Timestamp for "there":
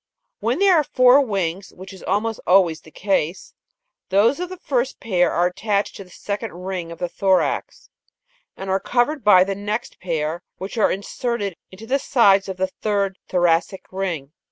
0.57-0.75